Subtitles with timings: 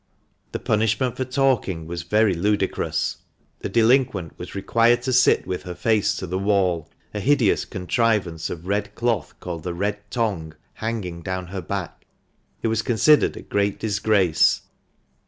[0.51, 3.17] The punishment for talking was very ludicrous.
[3.59, 8.49] The delinquent was required to sit with her face to the wall— a hideous contrivance
[8.49, 12.07] of red cloth called the' red tocgue' hanging down her back;
[12.63, 14.63] it was considered a great disgrace.